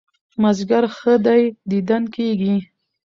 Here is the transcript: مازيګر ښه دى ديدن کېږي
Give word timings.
مازيګر 0.41 0.83
ښه 0.97 1.13
دى 1.25 1.41
ديدن 1.69 2.03
کېږي 2.15 2.55